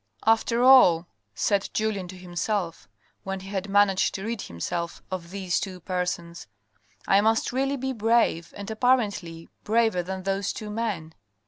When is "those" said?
5.29-5.59, 10.23-10.53